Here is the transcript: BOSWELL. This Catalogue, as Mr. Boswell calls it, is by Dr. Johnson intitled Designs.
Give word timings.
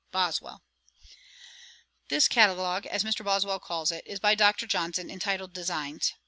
BOSWELL. 0.11 0.63
This 2.09 2.27
Catalogue, 2.27 2.87
as 2.87 3.03
Mr. 3.03 3.23
Boswell 3.23 3.59
calls 3.59 3.91
it, 3.91 4.03
is 4.07 4.19
by 4.19 4.33
Dr. 4.33 4.65
Johnson 4.65 5.11
intitled 5.11 5.53
Designs. 5.53 6.15